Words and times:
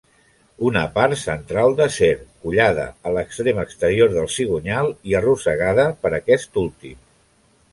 Una 0.67 0.81
part 0.95 1.17
central 1.23 1.75
d'acer, 1.79 2.09
collada 2.45 2.85
a 3.09 3.13
l'extrem 3.17 3.61
exterior 3.65 4.11
del 4.17 4.31
cigonyal 4.37 4.91
i 5.11 5.17
arrossegada 5.21 5.89
per 6.07 6.15
aquest 6.21 6.59
últim. 6.65 6.99